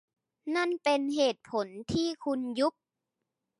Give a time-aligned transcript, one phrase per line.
[0.55, 2.73] นั่นเป็นเหตุผลที่คุณยุบ